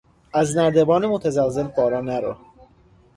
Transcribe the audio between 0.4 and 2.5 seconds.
نردبان متزلزل بالا نرو!